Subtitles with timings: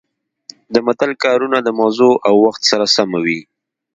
[0.73, 3.39] د متل کارونه د موضوع او وخت سره سمه وي